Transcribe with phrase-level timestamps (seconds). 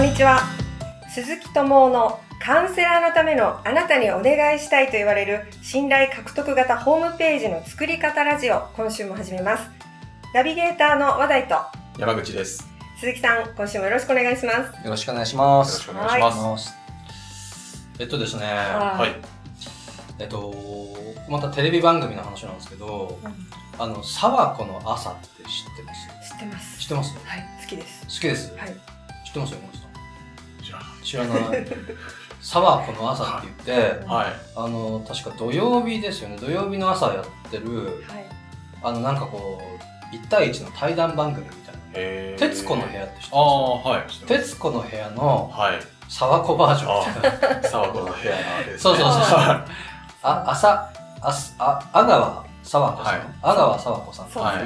[0.00, 0.40] んにちは
[1.10, 9.70] 鈴木智夫のカウンセラーのためのあなたにお願いしたいと言われる信頼獲得型ホームページの作り方ラジオ今週も始めます
[10.32, 11.56] ナビゲーターの話題と
[11.98, 12.66] 山口です。
[12.98, 15.86] 鈴木さん今週もよろしくお願いしますよろしくお願いします。
[15.86, 16.68] よろしくお願いします。
[16.68, 17.88] す。
[17.98, 19.14] えっとですね、ははい。
[20.18, 20.54] えっと、
[21.28, 23.18] またテレビ番組の話なんですけど、
[23.78, 26.08] あの、沢子の朝って知ってます？
[26.32, 27.18] 知ってます知ってます？
[27.26, 28.56] はい好きです好きです。
[28.56, 28.74] はい
[29.26, 29.89] 知ってますよ、山口さん。
[31.10, 31.66] 知らない。
[32.40, 34.14] 沢子の朝って言って、あ。
[34.14, 34.32] はい。
[34.56, 36.36] あの、確か土曜日ですよね。
[36.36, 37.94] 土曜日の朝やってる、はい
[38.82, 39.60] あの、なんかこ
[40.12, 41.80] う、1対1の対談番組みたいな。
[41.94, 44.04] え徹子の部屋って知ってあまあ、はい。
[44.10, 45.80] す徹子の部屋のはい。
[46.08, 47.68] 沢子バージョンみたいな。
[47.68, 48.78] 沢子の部屋のです、ね。
[48.78, 49.66] そうそうそうは
[50.22, 54.60] あ、朝、あす、あ、阿川沢子さん、はい阿川沢子さんっていう、はい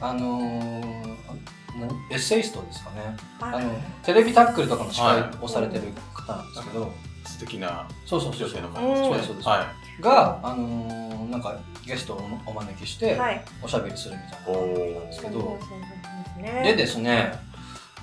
[0.00, 1.61] あのー、な
[2.10, 3.16] エッセイストですかね。
[3.40, 3.56] あ。
[3.56, 3.70] あの、
[4.02, 5.82] テレビタックルとかの司会をされてる
[6.14, 7.28] 方なんですけど、い。
[7.28, 7.86] 素敵な。
[8.06, 8.60] そうそうそうそう。
[8.62, 8.88] 女性の。
[8.88, 8.94] うん。
[8.94, 9.48] 方そうです、そうです。
[9.48, 13.44] はが、あのー、なんかゲストをお招きして、はい。
[13.62, 14.60] おしゃべりするみたいな。
[14.60, 17.32] 番組なんですけど、そうそうそうですねでですね、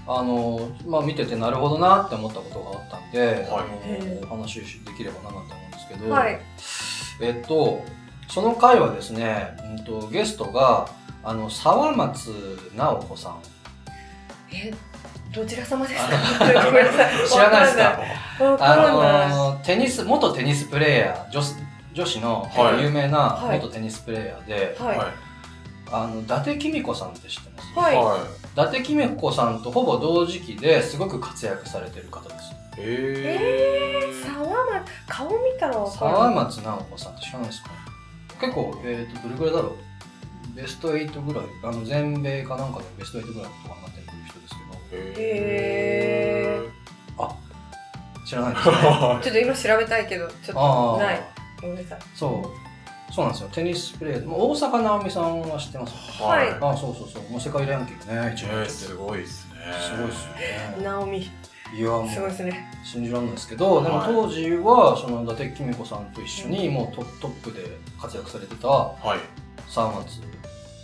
[0.07, 3.37] あのー、まあ見ててなるほどなって思ったことがあったんで、はい。
[3.37, 6.39] あのーお話しできればなと思うんですけど、はい。
[7.21, 7.83] えっと、
[8.29, 10.89] その回はですね、うんと、ゲストが、
[11.23, 12.29] あの、沢松
[12.75, 13.39] 直子さん。
[14.53, 14.73] え
[15.33, 16.09] どちら様ですか？
[17.29, 17.99] 知らないですか？
[18.59, 21.55] あの、テニス、元テニスプレーヤー、女子
[21.93, 22.83] 女子のはい。
[22.83, 23.59] 有名なはい。
[23.59, 24.83] 元テニスプレーヤーで、い。
[24.83, 24.97] はい。
[24.97, 25.07] はい。
[25.91, 27.79] あの、伊達公子さんって知ってます？
[27.79, 27.95] はい。
[27.95, 28.17] は
[28.53, 32.51] 伊達公子さんとほぼ同時期ですごく活躍されてる方です。
[32.51, 32.55] い。
[32.79, 34.25] えー。
[34.25, 37.69] 沢松顔見たら沢松直子さんって知らないですか？
[38.41, 39.75] 結構、えっ、と、どれくらいだろう？
[40.55, 43.98] ベスト8ぐらい、あの、全米かなんかでベスト8ぐらいとかになって
[44.97, 46.69] る人ですけど、へ
[48.29, 48.75] 知らないですね。
[49.23, 51.21] ちょっと今調べたいけどちょっとあないあ、
[51.61, 52.27] ごめんなさいそ
[53.09, 53.13] う。
[53.13, 53.49] そうなんですよ。
[53.51, 54.31] テニスプレーヤー。
[54.31, 57.23] 大坂なおみさんは知ってますはいあそうそうそう。
[57.31, 59.55] もう世界ランキングね、一えー、すごいですね。
[59.81, 60.83] すごいですよね。
[60.83, 61.17] ナオミ
[61.73, 67.61] いや、もうすごいですね信じられないですけど、でもはい当時は、その伊達公子さんと一緒にもうトトップで
[67.99, 69.19] 活躍されてたはい。
[69.67, 70.21] 沢松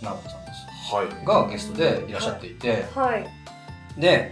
[0.02, 0.94] 直子さんです。
[0.94, 1.24] はい。
[1.24, 3.45] がゲストでいらっしゃっていて、はい
[3.98, 4.30] で、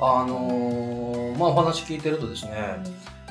[0.00, 2.52] あのーまあお話聞いてるとですね、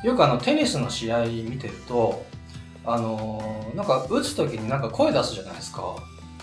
[0.03, 2.23] よくあのテニスの試合見てると、
[2.85, 5.81] あのーなんか打つ時になんか声出すじゃないですか。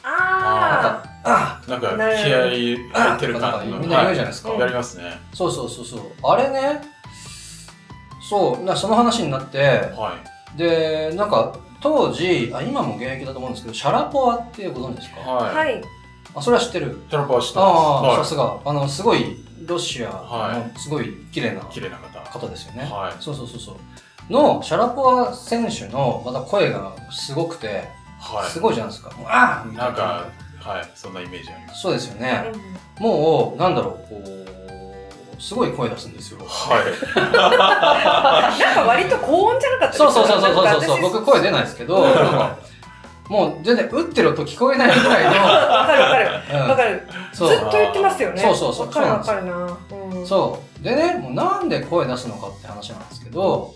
[0.04, 3.78] なんあか、あなんか、気合い入ってる感じの。
[3.78, 5.04] なんかみんな言うじゃないですかはやりますね。
[5.32, 6.00] そうそうそうそう。
[6.24, 6.80] あれね、
[8.28, 9.58] そう、なその話になって、
[9.96, 10.16] は
[10.54, 10.58] い。
[10.58, 15.54] で、なんか当時、あ今も現役だと思うんですけど、シャラポワってご存知ですか、あはい。
[15.54, 15.82] はい
[16.34, 16.90] あ、それは知ってる。
[17.10, 18.30] テロップは知ってああ、ます。
[18.30, 18.58] さすが。
[18.64, 22.38] あの、すごい、ロシアはのすごい綺麗な綺麗な方。
[22.40, 22.82] 方ですよね。
[22.90, 23.14] はい。
[23.22, 24.32] そうそうそうそう。
[24.32, 27.88] の、シャラポワ選手の、また声がすごくて、
[28.18, 28.50] はい。
[28.50, 29.10] すごいじゃないですか。
[29.26, 30.02] ああみたいなんか、
[30.60, 30.90] はい。
[30.94, 31.82] そんなイメージあります。
[31.82, 32.52] そうですよね。
[32.54, 36.38] うんもう、なんだろう、こう、すごい声出すんですよ。
[36.46, 36.84] はい。
[37.18, 42.56] なんか割と高音じゃなかったですそうそうそうそうそうそう僕声出ないですけど、なんか、
[43.32, 46.58] もう全然打ってる音聞こえないぐらい私 わかるわかる。
[46.58, 47.08] の、わかる。
[47.32, 48.42] ずっと言ってますよね。
[48.42, 48.86] そうそうそう。
[48.88, 49.78] わかるわかるな。
[50.14, 50.26] うん。
[50.26, 50.84] そう。
[50.84, 53.74] でね、もうなんで声出すのかって話なんですけど、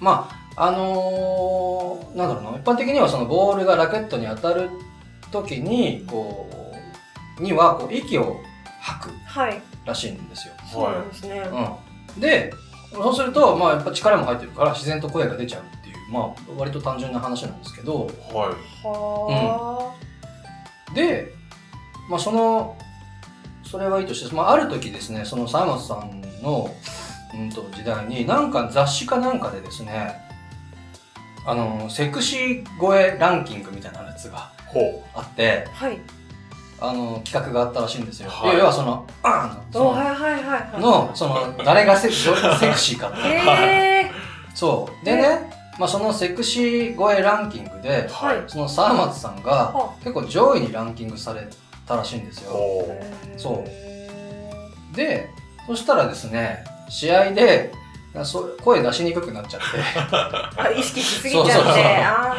[0.00, 4.70] まあ、あのーなんだろうな、一般的にはそのボールがラケットに当たる
[5.30, 6.48] 時に、こ
[7.38, 8.40] う、にはこう息を
[8.80, 9.62] 吐くはい。
[9.84, 10.54] らしいんですよ。
[10.72, 11.48] そうなんですね。
[12.16, 12.20] うん。
[12.20, 12.52] で、
[12.92, 15.62] そうすると、まあやっぱ力も入ってるから自然と声が出ちゃう、
[16.08, 18.12] まあ割と単純な話なんですけど、はい。
[18.82, 19.94] は
[20.94, 21.32] で、
[22.08, 22.76] まあその、
[23.64, 26.70] それはいいとして、まあある時ですね、その沢松さんの、
[27.34, 30.14] うんと時代に、なんか雑誌かなんかでですね、
[31.46, 35.98] あの、セクシー声ランキングみたいなやつがほあって、あはい。
[36.80, 38.30] あの、企画があったらしいんですよ。
[38.30, 38.58] はい。
[38.58, 40.80] 要はその、あーそのおはいはいはいはい。
[40.80, 42.30] の、その、誰がセクセ
[42.70, 43.18] クシーかって。
[43.20, 44.10] いえ
[44.54, 45.04] そう。
[45.04, 48.42] でね、まあそのセクシー声ランキングでう。、はい。
[48.46, 51.48] その沢松さんがは結構上位にランキングされ
[51.86, 52.50] たらしいんですよ。
[52.50, 53.00] ほ
[53.36, 55.28] そうで、
[55.66, 57.72] そしたらですね、試合で、
[58.24, 59.60] そ声出しにくくなっちゃっ
[60.56, 62.34] あ意識しすぎちゃってそうそうそうあ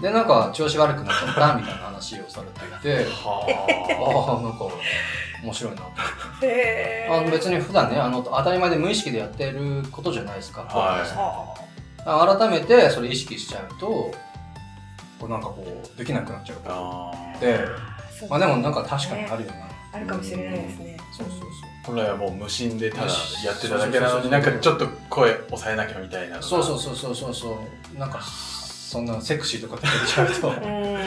[0.00, 4.66] て、 で、なんか調子悪くなっちゃったみたいな話をされていて、あ はあ、なんか
[5.42, 5.92] 面白いなと。
[7.10, 10.62] あの別に普段ね、あの当たり前で無意識でやってることじゃないですか。
[10.62, 11.04] は
[12.04, 14.12] 改めてそれ意識しちゃうと、
[15.18, 15.64] こうなんかこ
[15.94, 17.10] う、できなくなっちゃうあ。
[17.12, 17.40] あー。
[17.40, 17.58] で、
[18.18, 18.28] そう。
[18.30, 19.68] まあでもなんか確かにあるよな。
[19.92, 20.96] あるかもしれないですね。
[21.16, 21.48] そうそうそう。
[21.84, 23.06] 本来はもう無心でただ
[23.44, 27.58] やってただけなのになんかちょっと声抑えなきゃみたいなそうそうそうそうそうそ
[27.96, 27.98] う。
[27.98, 30.48] なんかそんなセクシーとかって言っちゃうと。
[30.60, 31.06] うーん。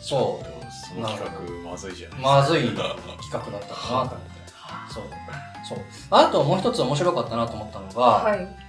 [0.00, 0.40] そ
[0.88, 1.30] その企
[1.64, 2.78] 画まずいじゃなういまずい企
[3.32, 4.14] 画だったかなと思って。
[4.92, 5.04] そう。
[5.68, 5.78] そう。
[6.10, 8.63] あともう一つ面白かったなと思ったのが、はい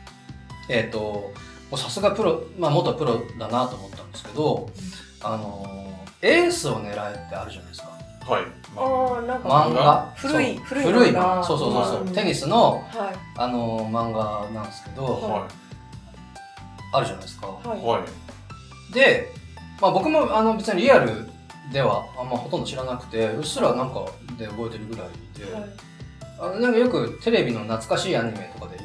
[0.69, 1.31] えっ、とも
[1.73, 4.69] うさすがプロまあ元プロだなと思ったんですけど、
[5.23, 5.75] あのー
[6.21, 7.89] エースを狙えってあるじゃないですか。
[8.27, 8.45] はい。
[8.75, 10.13] まあああなんか漫画。
[10.15, 11.43] 古い古い古い漫画。
[11.43, 13.15] そうそうそうそう、うんテニスのはい。
[13.37, 15.47] あのー漫画なんですけど、は
[16.91, 17.85] あるじゃないですか、はいい。
[17.85, 18.93] はい。
[18.93, 19.31] で、
[19.81, 21.27] まあ、僕もあの別にリアル
[21.71, 24.05] ではあんまほとんど知らなくてうっすらなんか
[24.37, 25.63] で覚えてるぐらいで、はい。
[26.39, 28.77] あのなんかよくテレビの懐かしいアニメとかで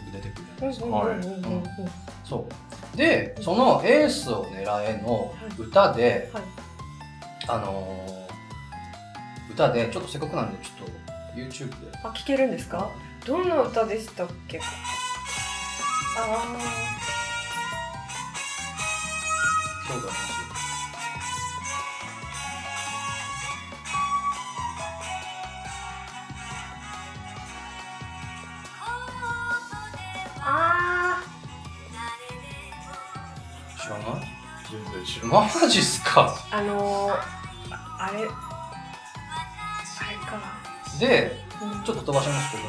[2.24, 2.46] そ
[2.94, 2.96] う。
[2.96, 6.42] でその「エースを狙え」の歌で、はい。
[7.48, 8.20] あのー
[9.52, 11.98] 歌でちょっとせっかくなんでちょっと YouTube で。
[12.04, 12.88] あ聞けるんですか？
[13.26, 14.58] どんな歌でしたっけ？
[14.58, 14.62] あ
[19.88, 20.59] 今日がますあ
[35.18, 36.34] 全然知らないマジっすか？
[36.50, 37.18] ーあのー、あ
[37.98, 38.34] あれあれか
[41.00, 42.62] でうんちょっと飛ばしますけど、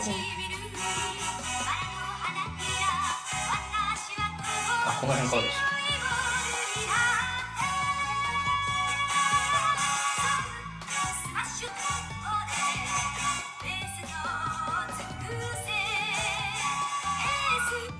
[4.86, 5.56] あこの辺からです。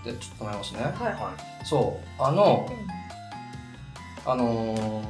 [0.04, 0.82] でちょっと止めますね。
[0.82, 1.32] はいは
[1.64, 2.68] そうあの
[4.26, 5.02] あのー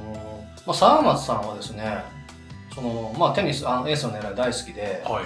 [0.65, 2.03] まあ、沢松さんはですね
[2.73, 5.25] その、まあ、テニスあのエースの狙い大好きでい、はい。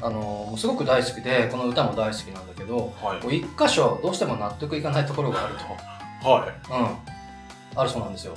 [0.00, 3.38] あのーすごく大好きでこの歌も大好きなんだけどはい。
[3.38, 6.66] 一箇所どうしても納得いかないところがあるはい。
[6.66, 8.34] と、うん、あるそうなんですよ。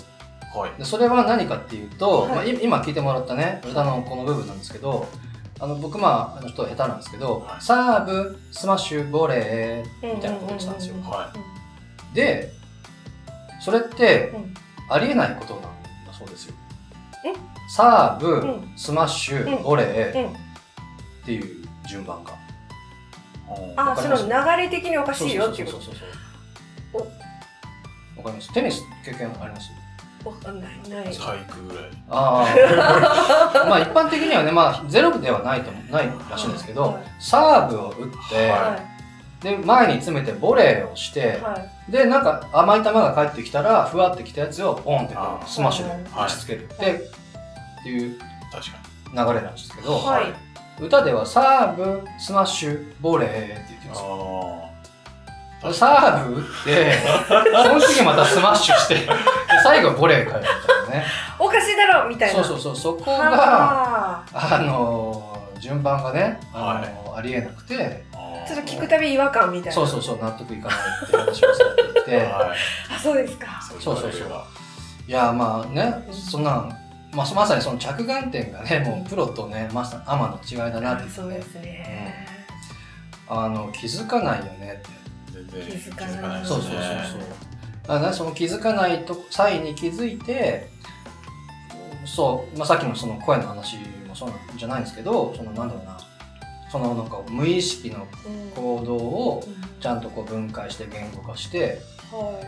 [0.55, 0.71] はい。
[0.77, 2.29] でそれは何かっていうと、はい。
[2.29, 5.07] まあ、い今聞いてもらったね歌のこの部分なんですけど
[5.59, 7.61] あの僕まああの人下手なんですけど、はい。
[7.61, 11.31] サーブスマッシュボレーみたいなことを言ってたんですよ、は
[12.13, 12.51] で
[13.59, 14.53] それってうん
[14.91, 15.69] ありえないことなんだ
[16.11, 16.55] そうですよ。
[17.25, 17.33] え？
[17.69, 18.73] サーブ、うん。
[18.75, 19.63] スマッシュ、うん。
[19.63, 20.31] ボレーうん。
[20.31, 20.35] いっ
[21.25, 22.33] ていう順番が、
[23.75, 24.23] あわかります？
[24.23, 26.09] その流れ的におかしいよっていうこそうそうそう
[26.93, 27.07] そう
[28.17, 28.53] わかります？
[28.53, 29.69] テニス経験あります？
[30.23, 30.89] とわかんない。
[30.89, 31.13] ない。
[31.15, 31.85] 体育ぐらい。
[32.09, 32.45] あ
[33.65, 37.03] あまあ一般的にはねまあゼロではないとないらしいんですけど、はい。
[37.19, 38.77] サーブを打って、はは
[39.41, 41.57] で前に詰めてボレーをして、いは
[41.87, 41.91] い。
[41.91, 45.15] でなんか甘い球が返ってきたらふわってきたやつをポンって
[45.47, 46.91] スマッシュで打ちつける、はい。
[46.91, 48.19] でっていう
[48.51, 50.33] 確か流れなんですけど、はい。
[50.79, 55.79] 歌ではサーブスマッシュボレーって言ってにます。
[55.79, 56.93] サーブ打って
[57.51, 59.07] その次またスマッシュしてで
[59.63, 61.05] 最後ボレー返るみたいなね。
[61.37, 62.43] おかしいだろみたいな。
[62.43, 64.59] そうそうそうそこがはあ。
[64.59, 68.10] のー順番がね、あのーありえなくてあ
[68.47, 69.71] ちょっと聞くたび違和感みたいな。
[69.73, 72.15] そうそうそう納得いかないって話をされていて。
[72.17, 72.25] はい。
[72.95, 73.61] あそうですか。
[73.61, 74.31] そうそうそう
[75.07, 76.77] いやまあねそんなん、
[77.11, 82.27] まあ、まさにその着眼点がねもうプロとねまさにアマの違いだなってそうですね。
[83.27, 85.01] あの気づかないよねって。
[85.31, 86.45] 全然気づかない。
[86.45, 86.81] そうそうそうそう。
[87.83, 90.69] だからねその気づかないと際に気づいて
[92.05, 93.77] そう、まあ、さっきのその声の話
[94.07, 95.97] もそうなんじゃないんですけどそのなんだろうな
[96.71, 99.81] そのなんか無意識のうん行動をうん。
[99.81, 101.79] ちゃんとこう分解して言語化して
[102.11, 102.39] は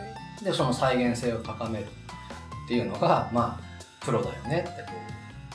[0.42, 1.88] でその再現性を高めるっ
[2.68, 4.76] ていうのがまあプロだよねってこ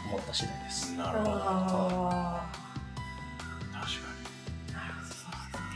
[0.06, 0.94] う思った次第です。
[0.94, 1.32] いなるほど。
[1.32, 1.90] 確かあに。
[1.94, 2.42] あ
[4.74, 5.00] なるほ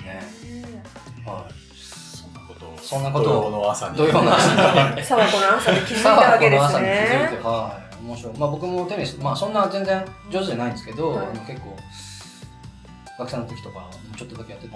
[0.03, 0.83] どねそうですね
[1.25, 3.43] はいそんなことをそんなことを。
[3.43, 8.03] 土曜の朝に土曜の朝に沢子の朝で気づいさあたわけですこの朝に気づいねてはい。
[8.05, 8.37] 面白い。
[8.37, 11.27] まあ僕もテニスまあそんな全然上手じゃないんですけど、はい。
[11.27, 11.77] あの結構
[13.19, 14.75] 学生の時とかちょっとだけやってて、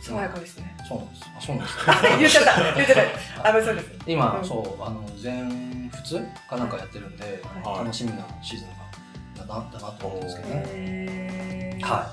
[0.00, 0.76] 爽やかですね。
[0.86, 1.22] そうなんです。
[1.38, 1.78] あそうなんです。
[2.18, 2.74] 言っちゃった。
[2.74, 2.96] 言っちゃっ
[3.42, 3.48] た。
[3.48, 4.44] あそうです今、うん。
[4.44, 7.78] そうあの全仏かなんかやってるんで、はい。
[7.78, 8.68] 楽しみなシーズン
[9.48, 11.78] がだなだなと思ってるんですけどね。
[11.82, 12.06] はい、ま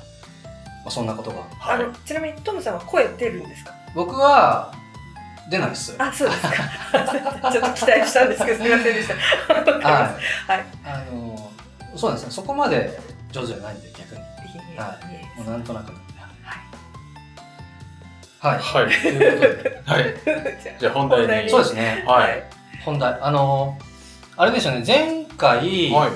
[0.85, 1.37] あ、そんなことが。
[1.59, 1.83] あはい。
[1.83, 3.73] のちなみにトムさんは声出るんですか？
[3.93, 4.73] 僕は
[5.49, 5.95] 出ないっす。
[5.99, 6.49] あそうですか。
[7.51, 9.13] ちょっと期待したんですけどすみませんでした。
[9.53, 10.15] は
[10.47, 10.47] い。
[10.47, 10.65] はい。
[10.85, 11.51] あの
[11.95, 12.31] そうですね。
[12.31, 12.97] そこまで
[13.31, 14.21] 上手じゃないんで逆に。
[14.77, 15.21] はい。
[15.37, 16.11] えもうなんとなくなんで。
[18.39, 18.59] はい。
[18.59, 19.01] はい、はい。
[19.01, 20.15] ということではい。
[20.79, 21.27] じゃあ本題に。
[21.27, 21.49] 本題に。
[21.49, 22.03] そうですね。
[22.07, 22.43] はい。
[22.83, 23.17] 本題。
[23.21, 23.77] あの
[24.37, 24.83] あれですよね。
[24.85, 26.11] 前回、はい。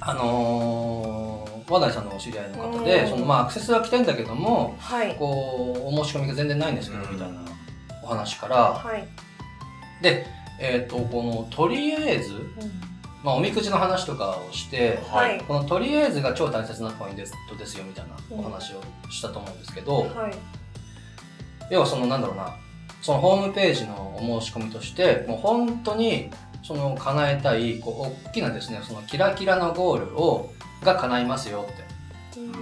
[0.00, 3.10] あの和田井さんのお知り合いの方で、うん。
[3.10, 5.14] そのまあアクセスは来てんだけどもはい。
[5.16, 7.12] こうお申し込みが全然ないんですけど、うん。
[7.14, 7.40] みたいな
[8.02, 8.56] お話から。
[8.56, 9.06] はい。
[10.02, 10.26] で
[10.58, 12.32] えっ、とこのとりあえず、
[13.26, 15.40] まあ、おみくじの話とかをしてはい。
[15.40, 18.80] このとりあえずが超大切なポイントですよみたいなお話を
[19.10, 20.34] したと思うんですけど、はい。
[21.68, 22.54] 要はそのなんだろうな
[23.02, 26.30] そのホームページのお申し込みとしてもう本当に
[26.62, 30.52] その叶えたいこう大きなですねそのキラキラのゴールを
[30.84, 32.40] が叶いますよって。
[32.40, 32.52] うん。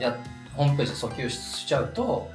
[0.00, 0.16] や
[0.54, 2.30] ホームページで訴求しちゃうと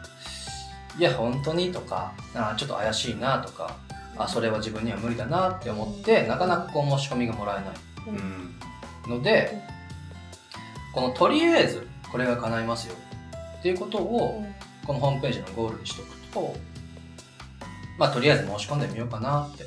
[1.00, 3.78] いや本当にとかあちょっと怪しいなとか
[4.18, 7.76] あそれは自分には無理だなって思ってなかなかこう申し込みがもらえない。
[9.08, 9.18] うん。
[9.18, 9.62] ので
[10.94, 12.96] このとりあえずこれが叶いますよ。
[13.60, 14.44] っていうことを
[14.86, 16.56] このホームページのゴールにしておくと
[17.98, 19.64] まあとりあえず申し込んでみようかなって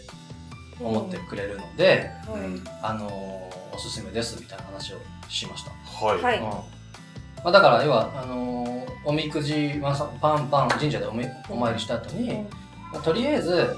[0.80, 2.40] 思ってくれるので、はい。
[2.82, 4.96] あのーおすすめですみたいな話を
[5.28, 5.70] しました。
[6.04, 6.20] はい。
[6.20, 6.38] はい。
[6.38, 6.44] うん。
[6.44, 6.64] ま
[7.44, 12.44] あ、だから要はあのーおみくじ、まあ、さパンパン神社でおみお参りした後に、
[12.92, 13.76] まあとりあえず、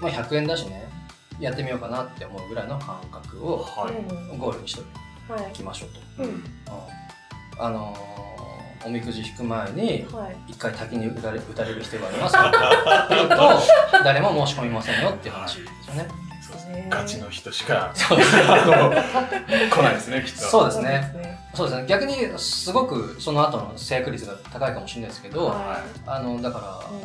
[0.00, 0.88] まあ、100円だしね
[1.40, 4.36] やってみようかなって思うぐらいの感覚をはい。
[4.38, 4.82] ゴールにして
[5.28, 6.22] はいおきましょうと。
[6.22, 6.34] うんうん。
[6.34, 6.44] うん
[7.58, 8.16] あのー
[8.84, 12.50] おみくじ引く前にはい一回滝に打たれ打たれる必要がありますか
[13.06, 13.34] って言うと
[14.04, 16.08] 誰も申し込みませんよっていう話ですよね。
[16.88, 18.42] ガチの人しかそうですね
[19.70, 20.38] 来ないですね、きっと。
[20.42, 20.88] そうですね。
[21.16, 26.98] ねそうですね逆にすごくその後の成約率が高いかもしれないですけど、はあのだから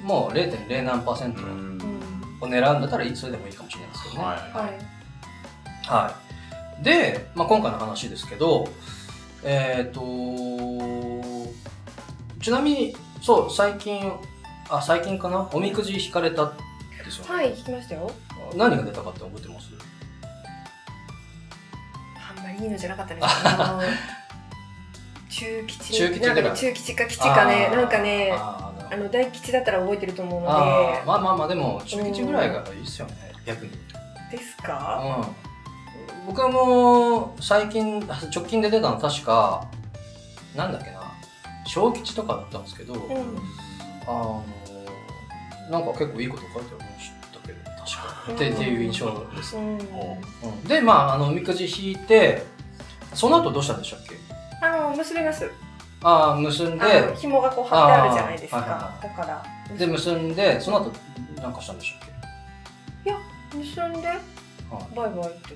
[0.00, 1.48] いもう0.0何パーセントうん。
[1.48, 1.97] うんうん
[2.40, 4.20] を狙うんだったらそれでもいいかもしれないですけどね。
[4.22, 4.40] ははい。
[5.86, 6.14] は
[6.80, 6.84] い。
[6.84, 8.68] で、まあ、今回の話ですけど、
[9.42, 10.00] えっ、と、
[12.42, 14.12] ちなみに、そう、最近、
[14.70, 15.48] あ、最近かな？
[15.52, 17.30] おみくじ引かれたんですよね。
[17.34, 18.10] はい聞きましたよ。
[18.54, 19.68] 何が出たかって覚えてます？
[22.30, 23.26] あんまりいいのじゃなかったです
[25.40, 28.32] 中吉中吉なんか中吉か吉かねなんかね
[28.90, 33.14] あの大吉だったら覚えてると思うのあでーまあまあまあ、でも、中吉ぐらいがいいですよね、
[33.44, 33.72] 逆に。
[34.30, 35.24] ですか？
[36.24, 36.26] うん。
[36.26, 38.00] 僕はもう、最近、
[38.34, 39.66] 直近で出たの確か、
[40.56, 41.00] なんだっけな、
[41.66, 43.38] 小吉とかだったんですけど、うん。
[44.06, 44.44] あの
[45.70, 49.72] なんか結構いいこと書いてありましたけど確かうんってっていう印象です、うん。
[49.76, 50.64] うん。
[50.64, 52.46] でまああのおみくじ引いて
[53.12, 54.14] その後どうしたんでしたっけ？
[54.66, 55.50] あの結びます
[56.02, 59.76] ああ結んあので紐がこう貼ってあるじゃないですあーはいはいだから。
[59.76, 60.92] で結んでその後
[61.42, 62.08] なんかしたんでしたっ
[63.54, 65.54] 結んでけ、はバイバイって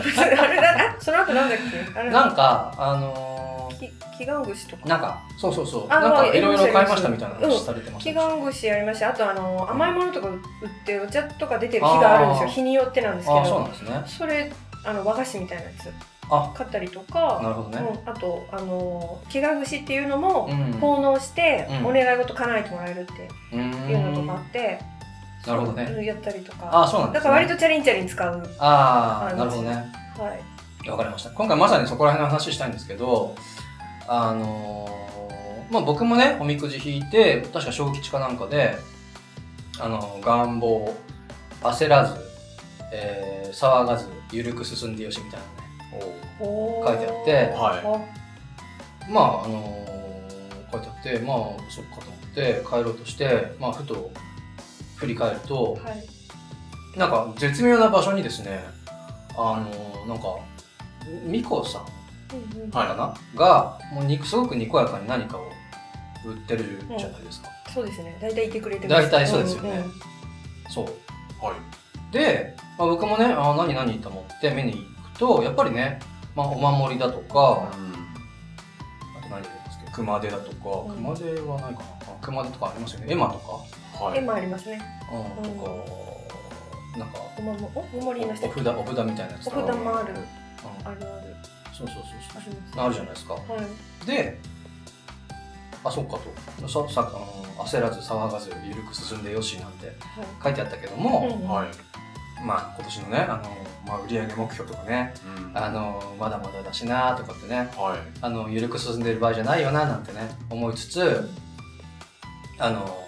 [0.00, 0.40] 感じ。
[0.40, 1.58] あれだあその後なんだっ
[1.92, 1.98] け？
[1.98, 3.86] あれい、なんかあのき
[4.18, 4.82] 祈願串とか？
[4.84, 5.86] ー、なんかそうそうそう。
[5.90, 9.10] あなんかまあいろいろ買いましたみたいな話されてました祈願串やりました。
[9.10, 10.40] あとあの甘いものとか売っ
[10.86, 12.48] てお茶とか出てる日があるんですよ。
[12.48, 14.02] 日によってなんですけああそうなどんですね。
[14.06, 14.52] それ
[14.84, 15.88] あの和菓子みたいなやつ。
[15.88, 15.90] あ
[16.28, 20.72] 買ったりとかなるほどね、うん、あとあの祈願串っていうのもうん。
[20.80, 21.86] 奉納してうん。
[21.86, 24.80] お願い事叶えてもらえるっていうのとかあって、
[25.46, 26.06] なるほどね。
[26.06, 26.66] やったりとか。
[26.66, 27.22] ああそうなんですね。
[27.22, 28.54] だから割とチャリンチャリン使う。
[28.58, 29.70] ああなるほどね。
[29.70, 30.38] は
[30.84, 30.88] い。
[30.88, 31.30] わかりました。
[31.30, 33.34] 今回まさにそこら辺の話したいんですけど、
[34.08, 38.76] あのーまあ僕もね、おみくじ引いて、確か小吉かなんかで、
[39.80, 40.94] あの願望、
[41.62, 42.14] 焦らず、
[42.92, 45.46] えー騒がず、ゆるく進んでよしみたいな
[46.38, 48.00] 書いてあっては
[49.10, 49.82] まあ、あのー
[50.72, 51.36] 書いてあって、まあ、
[51.68, 54.10] そっかと思って帰ろうとして、まあ、ふと
[54.96, 56.98] 振り返ると、はい。
[56.98, 58.60] なんか絶妙な場所にですね、
[59.36, 60.38] あのーなんか、
[61.24, 61.86] みこさん
[62.56, 62.70] うんうん。
[62.70, 62.88] はい。
[62.88, 65.50] かな、がもうにすごくにこやかに何かを
[66.24, 66.64] 売ってる
[66.98, 68.16] じゃないですか、そうですね。
[68.20, 69.10] 大体いてくれてます。
[69.10, 69.76] 大体そうですよね。
[69.76, 69.92] んん。
[70.70, 70.84] そう。
[71.44, 72.12] はい。
[72.12, 74.86] で、まあ、僕もねあ何何と思って見に
[75.18, 76.00] とやっぱりね、
[76.34, 79.92] まあ、お守りだとかあと何でですけど。
[79.92, 80.70] 熊手だとか。
[80.88, 80.96] うん。
[80.96, 81.86] 熊手はないかな。
[82.02, 83.06] あ熊手とかありますよね。
[83.10, 84.28] 絵馬とか、はい。
[84.28, 84.80] ありますね。
[85.12, 85.58] うん、うん。
[85.58, 85.70] とか
[86.98, 90.14] なんかおもおお守りの下お札お札みたいなやつお札もある。
[90.14, 90.86] うん。
[90.86, 91.36] あるある。
[91.72, 92.02] そうそうそう
[92.36, 93.34] ありますそうあるじゃないですか。
[93.34, 94.38] はいで
[95.84, 96.68] あそっかと。
[96.68, 99.96] ささあの焦らず騒がず緩く進んでよしなんてはい。
[100.44, 101.48] 書いてあったけども、うん。
[101.48, 101.68] はい。
[102.44, 108.18] まあ今年のねあの、まあ、売上目標とかねうんあのまだまだだしなとかってねはい。
[108.20, 111.28] あの緩く進んでる場合じゃないよななんてね思いつつ
[112.58, 112.98] あの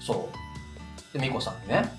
[0.00, 0.28] そ
[1.12, 1.90] うで美子さんにね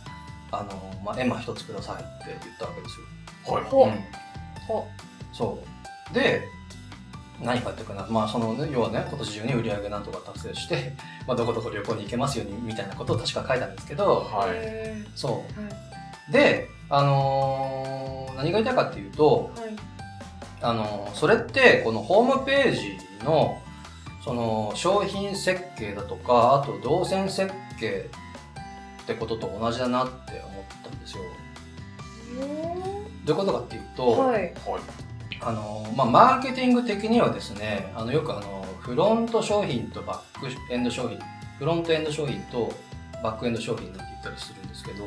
[0.51, 3.53] あの、まあ、絵馬一つくださいって言ったわけですよ。
[3.56, 3.63] はい。
[3.65, 3.91] ほうん
[4.67, 4.88] ほ
[5.34, 5.60] そ
[6.12, 6.41] うで
[7.41, 10.94] 何かっていうかなまあその、ね、要はね今年中に売り上げなんとか達成して、
[11.27, 14.50] まあ、どこどこ旅行に行けますようにみたいなことを確か書いたんですけどはい。
[14.53, 15.44] へそ
[16.29, 19.75] うであのー何が言いたいかっていうといはい
[20.62, 23.62] あのそれってこのホームページの
[24.24, 28.10] その商品設計だとかあと動線設計
[29.03, 31.24] ってことと同じだなって思ったんですよ。
[33.24, 34.53] どういうことかっていうと、はい。
[35.39, 35.53] はい。
[35.53, 41.20] あのまあ、マーケティング的にはですねあのよくあのフロント商品とバックエンド商品
[41.60, 42.72] フロントエンド商品と
[43.24, 45.06] バックエンド商品なんて言ったりするんですけど、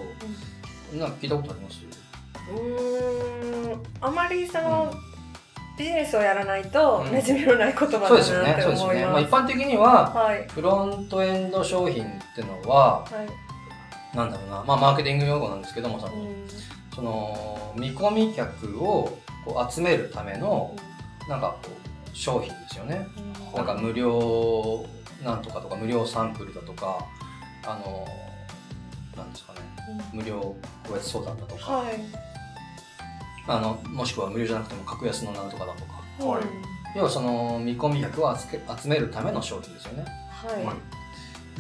[0.99, 1.81] なんか聞いたことあります？
[1.85, 3.83] うーん。
[4.01, 4.93] あまりその、
[5.79, 9.31] ビジネスをやらないとうん馴染みのない言葉だなそうですよねってそうですよね、まあ、思います。
[9.31, 10.49] 一般的にははい。
[10.49, 13.09] フロントエンド商品ってのはは
[14.13, 14.17] い。
[14.17, 16.47] なんだろうな、まあ、マーケティング用語なんですけどもさ、うん
[16.95, 20.75] その見込み客をこう集めるための
[21.29, 23.07] なんかこう商品ですよね。
[23.17, 23.55] うん。
[23.55, 24.85] なんか無料
[25.25, 27.07] なんとかとか無料サンプルだとか
[27.65, 28.07] あの
[29.17, 29.61] なんですかね。
[30.13, 30.55] 無料
[30.87, 31.95] 個別相談だとか、はい。
[33.47, 36.25] あのもしくは無料じゃなくても格安のなんとかだとか。
[36.25, 36.43] はい。
[36.97, 40.05] 要はその見込み客を集めるための商品ですよね。
[40.31, 40.65] はい。
[40.65, 40.75] は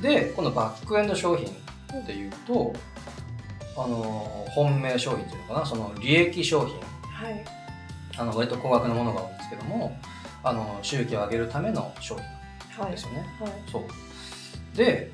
[0.02, 2.72] でこのバックエンド商品っていうと
[3.84, 5.66] あの本命商品っていうのかな？
[5.66, 6.74] その利益商品
[7.10, 7.44] はい。
[8.18, 9.96] あの割と高額なものが多いんですけども
[10.42, 12.24] あの収益を上げるための商品
[12.82, 13.04] はいです。
[13.04, 13.52] よね、はい。
[13.70, 15.10] そうで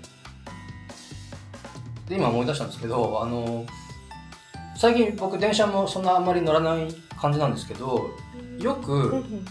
[2.09, 3.65] で今思い出したんですけどあの
[4.77, 6.89] 最近僕電車もそんなあんまり乗らない
[7.21, 8.11] 感じなんですけど
[8.61, 9.45] ようんくうん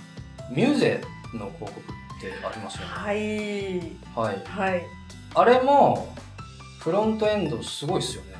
[0.51, 1.01] ミューゼ
[1.33, 1.73] の広告っ
[2.21, 3.79] てありますよねはい。
[4.15, 4.83] はいはい。
[5.33, 6.13] あれも
[6.79, 8.34] フロントエンドすごいっすよね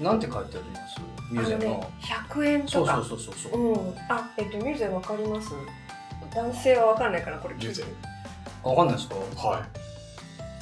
[0.00, 1.00] なんて書いてあります？
[1.30, 2.94] ミューゼの、あのね、100円とか。
[2.96, 3.60] そうそうそうそうそう。
[3.60, 3.94] うん。
[4.08, 5.50] あ、えっと、ミューゼわかります？
[6.34, 7.54] 男性はわかんないかな、これ。
[7.54, 7.84] ミューゼ。
[8.62, 9.14] わかんないですか？
[9.14, 9.62] は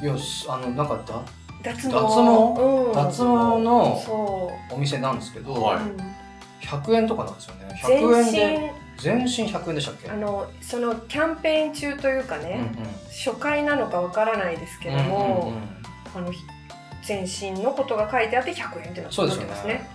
[0.02, 0.07] い。
[0.07, 1.23] やすあのなんかだ
[1.62, 1.95] 脱毛。
[1.95, 2.00] 脱
[2.57, 2.62] 毛？
[2.62, 2.92] うん。
[2.95, 5.62] 脱毛のそお店なんですけど、う。
[5.62, 5.76] はい。
[5.76, 5.97] うん
[6.61, 7.80] 100円とかなんですよね。
[7.87, 10.10] 全100円で身、全身100円でしたっけ？
[10.10, 12.71] あの、そのキャンペーン中というかね、
[13.06, 15.52] 初回なのかわからないですけども、
[16.15, 16.30] あの、
[17.08, 19.49] 全身のことが書いてあって100円ってなってそうですよね。
[19.49, 19.88] ますね。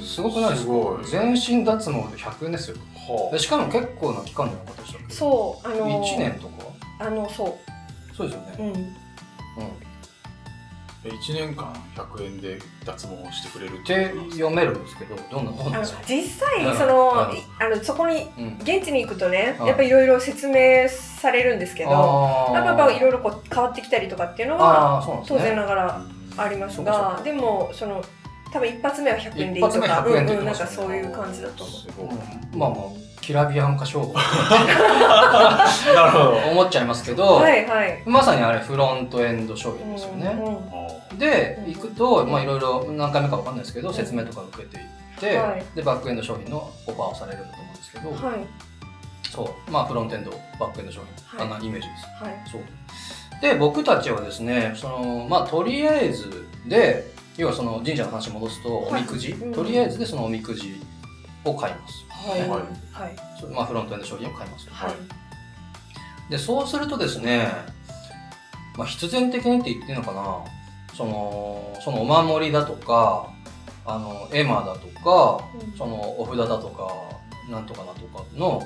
[0.00, 1.04] すごくないですすごい。
[1.04, 2.76] か全身脱毛で100円ですよ。
[2.94, 6.54] はでしかも結構な期間じゃなかったでしたそう、あの、1年とか？
[7.00, 7.58] あの、そ
[8.16, 8.62] そうですよう。
[8.62, 8.62] ね。
[8.62, 8.66] うん。
[8.66, 8.96] うん。
[9.62, 9.83] あ
[11.10, 16.02] 1年間100円で脱毛をしてくれるっって読めるんですけどどんなどんあのなですか？
[16.08, 16.76] 実際、うん。
[16.76, 17.28] その、あ
[17.68, 18.56] の、そこに、うん。
[18.62, 19.66] 現地に行くとね、うん。
[19.66, 22.64] やっぱりいろいろ説明されるんですけど、あー。
[22.64, 26.02] やっぱいろいろこう変わってきたりとかっていうのあは当然ながら
[26.38, 28.02] ありますが、でもその
[28.52, 31.72] 多分一発目は100円でいいとか、100円ってうんうん、なんかそういう感じだと思
[32.54, 32.56] う。
[32.56, 32.80] まあまあ
[33.20, 34.12] きらびやんか勝負。
[35.94, 36.30] なるほど。
[36.50, 38.02] 思っちゃいますけど、はいはい。
[38.04, 40.83] まさにあれフロントエンド商品ですよね、うんうん
[41.18, 44.84] で行くとまあいろいろ何回目かわかんないですけど説明とか受けていっ
[45.20, 45.64] て、はい。
[45.74, 48.46] でバックエンド商品のオファーをされるんだと思うんですけど、はい。
[49.30, 49.70] そう。
[49.70, 51.46] まあフロントエンドバックエンド商品、はい。
[51.52, 52.24] あんなイメージです。
[52.24, 52.42] はい。
[52.50, 52.62] そう。
[53.40, 59.02] で僕たちはですねそのまあとりあえずで要はその神社の話に戻すとおはい。
[59.02, 59.52] みくじ、うん。
[59.52, 60.80] とりあえずでそのおみくじ
[61.44, 61.94] を買います。
[62.08, 62.40] はい。
[62.48, 63.52] はい。
[63.52, 64.68] まあフロントエンド商品を買います。
[64.70, 64.92] はい。
[66.30, 67.48] でそうするとですね、
[68.78, 70.42] まあ、必然的にって言っていいのかな
[70.96, 73.28] そのそのお守りだとか
[73.86, 75.76] あの絵馬だとかうん。
[75.76, 76.92] そのお札だとか
[77.50, 78.62] なんとかだとかの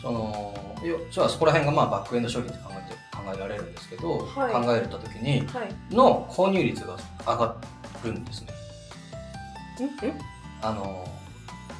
[0.00, 4.52] そのよそそこら辺がまあバックエンド商品って考えて考えられるんですけど、はい。
[4.52, 5.94] 考えた時にはい。
[5.94, 7.56] の購入率が上が
[8.04, 8.48] るんですね。
[9.80, 10.18] うんうん
[10.62, 11.04] あの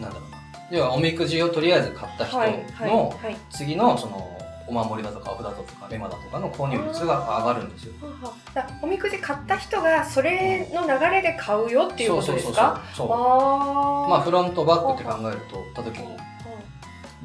[0.01, 0.39] なんだろうな。
[0.71, 2.65] 要はおみくじをとりあえず買った人はい。
[2.73, 2.91] はい。
[2.91, 3.37] のはい。
[3.51, 7.95] 次のそのお守りだとかお札だとか絵馬だとかの購入率が上がるんですよ。
[8.01, 12.81] ははだおみくじ買った人がそれの流れで買うよっていうことですか？
[12.95, 13.17] そうそうそうそう。
[13.17, 14.09] あー。
[14.11, 15.41] まあフロントバックって考える
[15.75, 16.17] とた時に。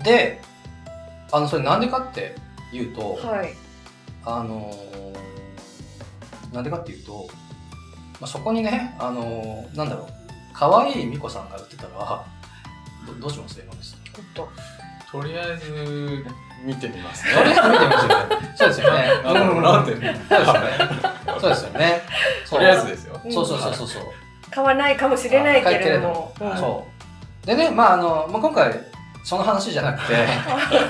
[0.03, 0.41] で
[1.31, 2.35] あのそれなんでかって
[2.71, 3.53] いうと、はい。
[4.25, 5.17] あのー
[6.53, 7.27] なんでかっていうと、
[8.21, 10.07] まあ、そこにね、あのーなんだろう。
[10.53, 12.25] 可愛い美子さんが売ってたら
[13.05, 13.59] どどうします？
[13.59, 14.49] 今ですおっと。
[15.11, 16.25] とりあえず
[16.63, 17.31] 見てみますね。
[18.55, 19.05] そうですよね。
[19.23, 19.93] あのなんで？
[19.95, 20.11] そうですよね。
[21.39, 22.01] そうですよね。
[22.45, 22.59] そう。
[22.59, 23.21] とりあえずですよ。
[23.23, 23.31] うん。
[23.31, 24.03] そうそうそうそうそう。
[24.51, 26.33] 買わないかもしれないけれども。
[26.57, 26.87] そ
[27.43, 27.45] う。
[27.45, 28.73] でねまああの、まあ、今回
[29.23, 30.15] その話じゃなくて。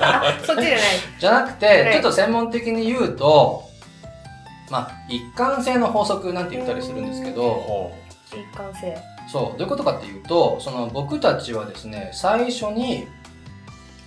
[0.02, 0.80] あ そっちじゃない。
[1.20, 1.94] じゃなくて、はい。
[1.94, 3.64] ちょっと専門的に言うと
[4.70, 7.42] まあ一貫性の法則なんて言ったりするんですけど。
[7.42, 7.94] ほ
[8.32, 8.98] 一貫性。
[9.32, 9.58] そう。
[9.58, 13.08] どういうことかっていうとその僕たちはですね最初に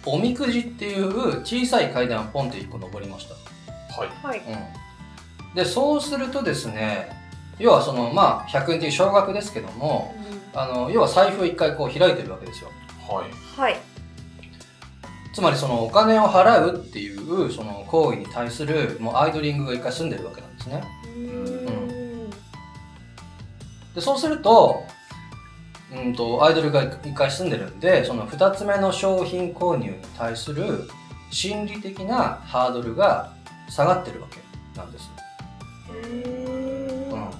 [0.06, 3.38] おみくじっていう小さい階段をポンって1個登りました、う
[4.00, 7.10] はいはいうん、でそうするとですね
[7.58, 10.14] 要はそのまあ100円っていう少額ですけども
[10.54, 12.70] あの要は財布を1回こう開いてるわけですよ
[13.10, 13.60] はい。
[13.60, 13.76] はい。
[15.32, 20.82] つまりそのお金を払うっていうその行為に対するもうアイドリングが一回済んでるわけなんですね。
[21.04, 22.30] うーん。
[23.94, 24.84] でそうすると
[25.92, 30.88] うんとアイドルが一回済んでるんでその2つ目の商品購入に対する
[31.30, 33.32] 心理的なハードルが
[33.68, 34.38] 下がってるわけ
[34.78, 35.10] なんです。
[35.90, 37.08] うー。
[37.08, 37.30] んうん、わ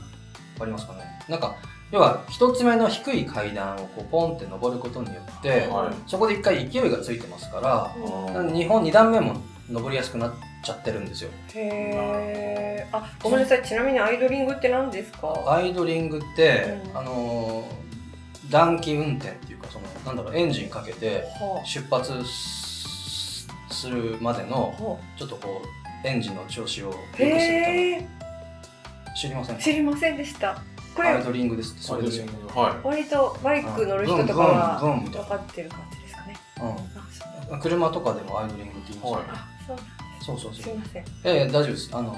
[0.59, 1.01] かりますかね。
[1.29, 1.55] なんか
[1.93, 5.95] 要は1つ目の低い階段をこうポンって登ることによって、はい。
[6.09, 9.35] そこで一回勢いがついてますからうん日本2段目も
[9.69, 10.33] 登りやすくなっ
[10.65, 11.31] ちゃってるんですよ。
[11.55, 12.97] へー。
[12.97, 13.63] あ、ごめんなさい。
[13.65, 15.33] ちなみにアイドリングって何ですか？
[15.47, 16.99] アイドリングって、うん。
[16.99, 17.90] あのー
[18.51, 25.63] 暖気運転っていうかそのなんだろうエンジンかけては出発すするまでのちょっとこ
[26.05, 27.29] うエンジンの調子を良くあするた
[27.71, 28.09] め
[29.17, 29.63] 知りませんか？
[29.63, 30.63] 知りませんでした。
[30.95, 31.73] これ、アイドリングです。
[31.73, 36.37] ってそれですよ、は割とバイク乗る人とかは分かってる感じですかね。
[37.49, 39.25] ううん、車とかでもアイドリングって言いますよ、はい。
[39.29, 39.49] あ、
[40.27, 40.63] そうそうそうそう。
[40.65, 41.05] すいません。
[41.05, 41.91] ええ大丈夫です。
[41.93, 42.17] あの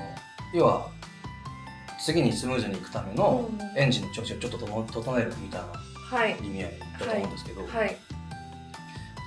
[0.54, 0.88] 要は
[2.04, 3.78] 次にスムーズに行くためのうん。
[3.78, 5.66] エンジンの調子をちょっと整えるみたいな。
[5.66, 5.78] はい。
[6.18, 7.96] 意味合いだと思うんですけど、はい。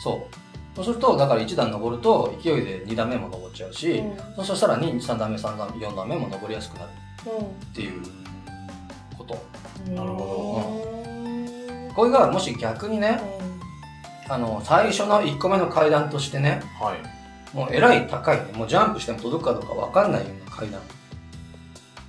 [0.04, 0.36] そう
[0.76, 4.00] そうするとだから1段登ると勢いで2段目も登っちゃうし、
[4.38, 6.89] うんそしたら2、3段目、3段目、4段目も登りやすくなる
[7.26, 7.43] うっ
[7.74, 8.02] ていう
[9.17, 9.36] こと。
[9.89, 9.95] ん。
[9.95, 10.86] なるほ
[11.88, 13.21] どこれがもし逆にね、
[14.28, 16.84] あの、最初の1個目の階段としてね、い。
[16.84, 16.98] はい。
[17.56, 20.82] もうえらい高いね、もうジャンプしても届くかどうかわかんないような階段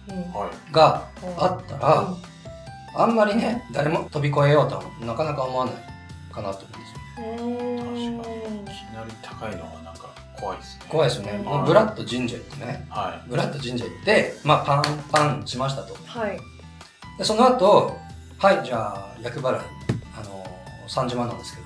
[0.08, 0.16] うん。
[0.16, 0.72] うんはい。
[0.72, 1.06] が
[1.38, 2.14] あったら、
[2.98, 5.74] あんまりね、誰も飛び越えようとはなかなか思わない
[6.32, 8.10] かなと思うんですよ。
[8.10, 8.16] うん。
[8.62, 10.84] いきなり高いのはなんか怖いですね。
[10.88, 11.32] 怖いですよね。
[11.32, 14.82] うんもうブラッド神社行ってね、はブラッド神社行って、まあパン
[15.12, 15.94] パンしましたと。
[16.06, 16.38] はい。
[17.18, 17.96] で、その後、
[18.38, 19.60] はい、じゃあ、厄払い、
[20.18, 21.60] あのー、30万なんですけ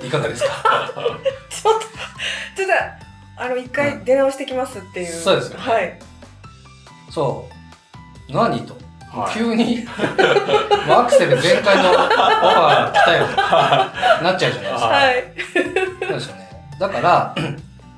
[0.00, 0.48] ど、 いかがですか？
[1.50, 1.86] ちょっと、
[2.56, 2.68] ちょっ
[3.36, 5.12] と、あの、一回出直してきますっていう。
[5.22, 5.98] そうですよねはい。
[7.10, 7.48] そ
[8.28, 8.32] う。
[8.32, 8.76] 何と？
[9.16, 9.20] い。
[9.20, 9.34] はい。
[9.34, 9.84] 急に、
[10.86, 13.26] もうアクセル全開のオファー来たよ。
[14.22, 14.86] なっちゃうじゃないですか。
[14.86, 15.24] はい。
[16.00, 16.48] そうですよね。
[16.78, 17.34] だから、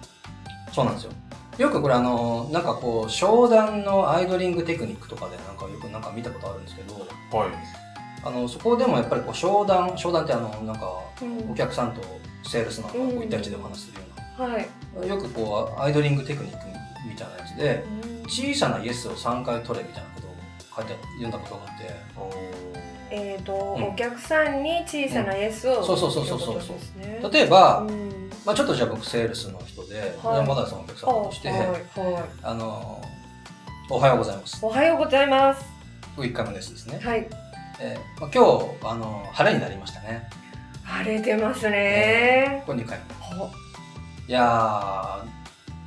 [0.72, 1.12] そうなんですよ。
[1.59, 6.94] よくこれあの、なんかこう、商談のアイドリングテクニックとかでなんかよくなんか見たことあるんですけど、
[7.37, 7.50] はい。
[8.24, 12.00] あの、そこでもやっぱりこう、商談、商談ってあの、なんか、うんお客さんと
[12.44, 14.04] セールスマンがこううん1対1でお話しするよ
[14.38, 14.68] うはい。
[15.00, 16.64] な、よくこう、アイドリングテクニック
[17.09, 17.85] みたいなやつで、
[18.28, 20.17] 小さなイエスを3回取れみたいな
[20.78, 22.30] 書いて読んだことがあって、お
[23.10, 31.82] えっと、うんお客さんに小さなイエスを、そうそうそうそうそうってことですね例えば、うんまあちょっとじゃあ僕セールスの人で、はい山田さんお客さんとして、はいはい。
[32.42, 33.02] あの、
[33.90, 34.58] おはようございます。
[34.64, 35.64] おはようございます。
[36.16, 36.98] 1回目ですですね。
[37.02, 37.28] はい。
[37.80, 40.28] えーまあ、今日、あの、晴れになりましたね。
[40.84, 42.62] 晴れてますね。
[42.66, 43.14] これ2回目。
[43.36, 43.50] ほ
[44.26, 45.20] いや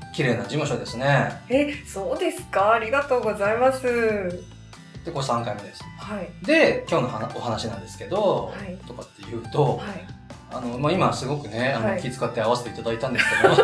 [0.10, 1.32] ー、綺麗な事務所ですね。
[1.50, 2.74] え、そうですか？
[2.74, 4.44] ありがとうございます。
[5.06, 5.84] で、これ3回目です。
[5.98, 6.30] はい。
[6.46, 10.06] で、今日のお話なんですけど、はいとかっていうと、はい。
[10.54, 13.56] あの、まあ、今すごくね、あの、はい気遣って合わせていただいたんですけど、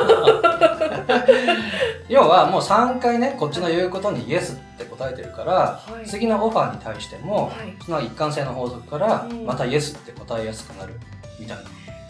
[2.09, 6.07] 要はもう3回ね、こっちの言うことにイエスって答えてるから、はい。
[6.07, 7.75] 次のオファーに対しても、はい。
[7.85, 10.99] その一貫性の法則からうんまたイエスって答えやすくなる
[11.39, 11.65] みたいなっ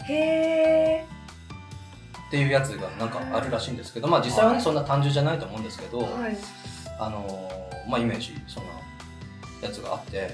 [0.08, 1.04] へ
[2.30, 6.08] ていうやつがなんかあるらしいんですけどまあ実際はねそんな単純じゃないと思うんですけど。
[7.00, 8.70] あのーまあイメージそんな
[9.62, 10.30] やつがあってはい。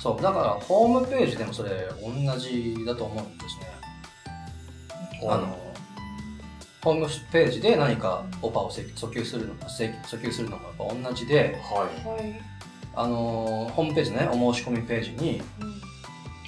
[0.00, 1.70] そうだからホームページでもそれ
[2.00, 3.66] 同じだと思うんですね。
[5.28, 5.56] あの
[6.82, 12.08] ホームページで何かオファーを訴求するの訴求するのもやっぱ同じで、はい。
[12.08, 12.40] はい。
[12.94, 15.82] あのーホームページねお申し込みページにうん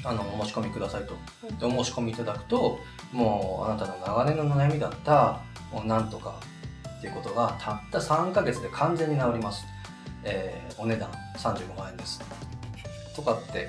[0.06, 1.14] あのお申し込みくださいと。
[1.48, 2.80] うんでお申し込みいただくと
[3.12, 5.40] もうあなたの長年の悩みだった
[5.72, 6.40] もうなんとか
[6.98, 9.64] っていうことがたった3ヶ月で完全に治ります、
[10.24, 12.20] えーお値段35万円です。
[13.14, 13.68] とかって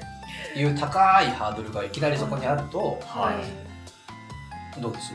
[0.55, 4.81] いう高いハードルがいきなりそこにあるとはい。
[4.81, 5.13] どうです、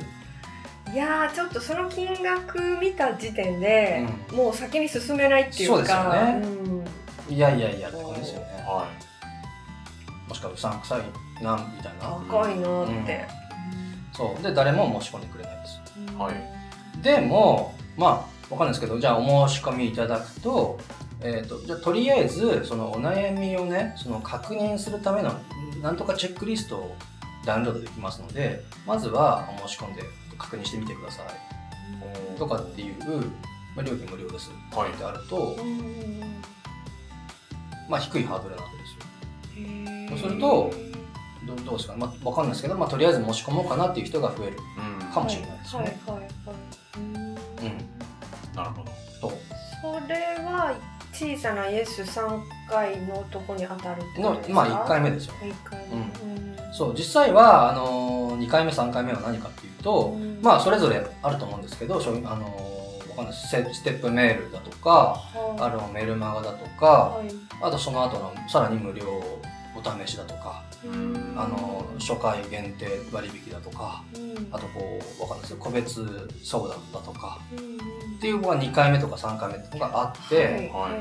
[0.93, 5.77] いやーちょっとその金額見た時点で、うもう先に進めないっていうか。
[5.77, 6.43] そうですよね。
[7.29, 7.35] うん。
[7.35, 8.47] いやいやいやってことですよね。
[8.67, 8.89] は
[10.29, 12.09] もしくはうさんくさいなみたいな。
[12.29, 13.27] 高いなーって、
[14.13, 14.43] そう。
[14.43, 15.81] で誰も申し込んでくれないです。
[15.97, 16.19] うん。
[16.19, 16.35] はい。
[17.03, 18.11] でもまあ
[18.51, 20.79] わかんないですけどじゃあお申し込みいただくと,、
[21.23, 25.33] えー、とじゃあとりあえずそのお悩みをねその確認するための
[25.83, 26.97] なんとかチェックリストを
[27.45, 30.03] ダウンロードできますのでまずはお申し込んで
[30.39, 31.27] 確認してみてください。
[31.27, 32.39] い。
[32.39, 32.95] とかっていう、
[33.77, 34.51] まあ、料金無料です。
[34.73, 34.91] はい。
[34.91, 35.57] ってあると、
[37.89, 40.19] まあ、低いハードルなわけですよ。
[40.19, 40.73] そうすると
[41.47, 41.95] どどうですか？
[41.95, 44.57] ね、まあ、わかんないですけど、まあ、とりあえず申し込もうかなっていう人が増える。
[45.01, 45.07] うん。
[45.13, 45.99] かもしれないですよね。
[46.07, 46.20] はいはいはい
[51.21, 54.49] 小さなイエス3回のとこに当たるってことですか？
[54.49, 55.35] のまあ1回目ですよ。
[55.43, 55.97] 一回目。
[55.97, 56.73] うん。
[56.73, 60.41] そう実際はあの2回目3回目は何かっていうと、うん。
[60.41, 62.45] まあそれぞれあると思うんですけどあの
[63.11, 65.21] わかんないステップメールだとか
[65.59, 67.29] あはのメルマガだとかはい。
[67.63, 69.05] あとその後のさらに無料
[69.77, 71.35] お試しだとかうん。
[71.37, 74.49] あの初回限定割引だとかうん。
[74.53, 77.77] あとこうわかんないですけど個別相談だとかうん
[78.19, 80.99] っていうのが2回目とか3回目とかがあって、はいは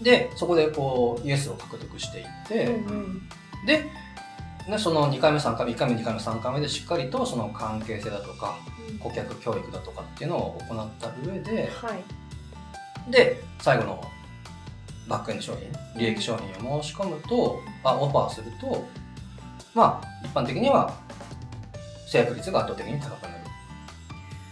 [0.00, 0.04] い。
[0.04, 3.28] でそこでこうイエスを獲得していって、うんうん。
[3.66, 3.84] で
[4.68, 8.58] ね、その2回目3回目1回目2回目3回目でしっかりとその関係性だとか
[9.00, 13.10] 顧客教育だとかっていうのを行った上ではい。
[13.10, 14.04] で最後の
[15.08, 18.86] バックエンド商品利益商品を申し込むとあオファーすると
[19.74, 20.94] まあ一般的には
[22.06, 23.34] 制約率が圧倒的に高くなる。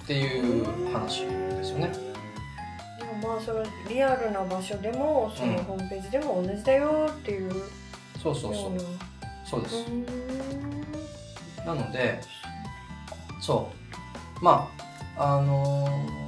[0.05, 1.93] っていう話ですよね。
[2.99, 5.65] でもまあそのリアルな場所でもそのうん。
[5.65, 7.55] ホームページでも同じだよっていうよ
[8.21, 8.73] そうそうそう。
[9.45, 9.77] そうです。
[9.77, 10.05] うん。
[11.65, 12.21] なので
[13.41, 13.71] そ
[14.41, 14.45] う。
[14.45, 14.69] ま
[15.17, 16.21] ああのー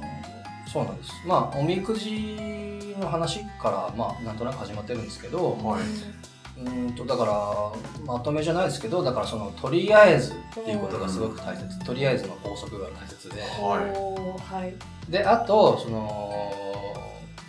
[0.71, 1.11] そうなんです。
[1.27, 5.81] まあおみくじの話からまあなんとなく始まってるんですけどはい。
[6.55, 11.79] うーんとだからまとめじゃないですけどだからそのとりあえずっていうことがすごく大切。
[11.79, 13.41] とりあえずの法則が大切で。
[13.41, 14.65] は
[15.07, 15.11] い。
[15.11, 16.31] であとその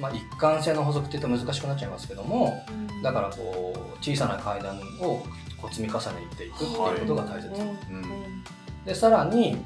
[0.00, 2.64] まあ一貫性の法則って言うと難しくなっちゃいますけども
[3.02, 5.22] だからこう小さな階段を
[5.60, 6.04] こう積み重ね
[6.36, 7.60] ていくっていうことが大切、うん。
[7.60, 8.44] うん。
[8.86, 9.62] でさらに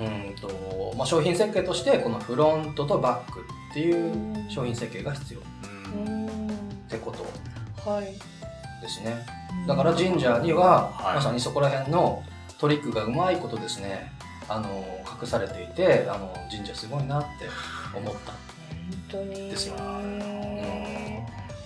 [0.00, 5.40] うんと、まあ、商品設計としてこのフロントとバックっていう商品設計が必要。
[5.40, 5.42] っ
[5.94, 6.26] うん。
[6.26, 6.58] うん
[6.88, 7.24] てこと。
[7.88, 8.06] はい。
[8.82, 9.26] ですね。
[9.66, 11.14] だから神社にははい。
[11.16, 12.22] まさにそこら辺の
[12.58, 14.12] トリックがうまいことですね
[14.48, 14.68] あの
[15.20, 17.28] 隠されていてあの神社すごいなって
[17.96, 18.32] 思った。
[18.32, 18.40] 本
[19.08, 19.50] 当に。
[19.50, 19.76] ですよ。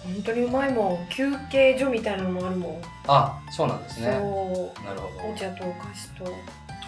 [0.04, 1.08] 本当にうまいもん。
[1.08, 4.08] 休憩所みたいなのもあるもん、あそうなんですね。
[4.08, 5.32] なるほど。
[5.32, 6.38] お茶とお菓子と、うん、は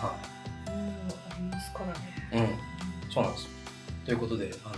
[0.03, 0.15] あ
[0.69, 1.95] りますからね。
[2.33, 3.13] い、うん。
[3.13, 3.49] そうなんです
[4.05, 4.75] ということであの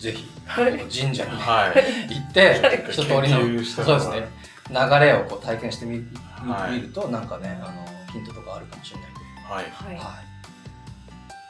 [0.00, 0.72] ぜひはい。
[0.72, 2.14] 神社にねはい。
[2.14, 4.28] 行って一通りのそうですね。
[4.70, 6.76] 流れをこう体験してみ,み、はい。
[6.76, 9.10] 見るとなんかねあのヒントとかあるかもしれない。
[9.10, 9.64] んで、はい。
[9.64, 9.96] はい。
[9.96, 10.02] は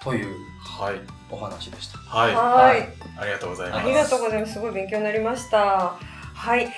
[0.00, 1.00] い、というはい。
[1.30, 1.98] お話でした。
[1.98, 2.34] はい。
[2.34, 2.88] はい。
[3.18, 3.80] ありがとうございます。
[3.80, 4.52] ありがとうございます。
[4.52, 5.96] すごい勉強になりました。
[6.34, 6.68] はい。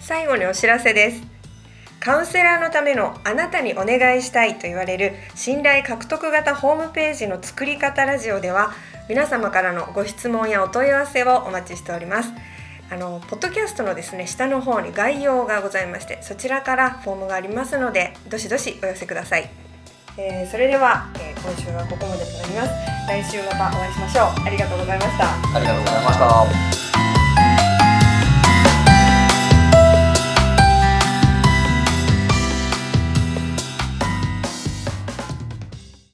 [0.00, 1.35] 最後にお知らせです。
[2.00, 8.72] カウンセラーのためのあなたにお願いしたいと言われる信頼獲得型ホームページの作り方ラジオでは
[9.08, 12.30] 皆様からのご質問やお問い合わせをお待ちしております。
[12.88, 19.50] あのポッドキャストのですね下の方に概要がございましてそちらからフォームがありますのでどしどしお寄せください。
[20.18, 22.70] えーそれでは、えー今週はここまでとなります。
[23.08, 24.46] 来週またお会いしましょう。
[24.46, 25.56] ありがとうございました。
[25.56, 26.12] ありがとうございま
[26.72, 26.85] した。